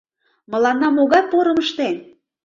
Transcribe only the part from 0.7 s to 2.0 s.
могай порым ыштен?